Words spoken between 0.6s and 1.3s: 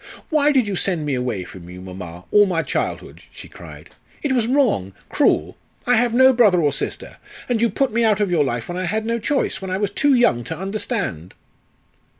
you send me